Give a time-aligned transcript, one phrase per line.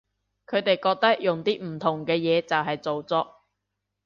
[0.47, 3.41] 佢哋覺得用啲唔同嘅嘢就係造作